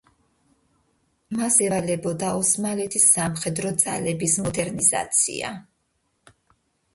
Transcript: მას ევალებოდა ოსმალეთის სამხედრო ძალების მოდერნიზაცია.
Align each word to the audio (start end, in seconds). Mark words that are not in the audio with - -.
მას 1.39 1.57
ევალებოდა 1.65 2.29
ოსმალეთის 2.37 3.05
სამხედრო 3.17 3.75
ძალების 3.85 4.39
მოდერნიზაცია. 4.47 5.53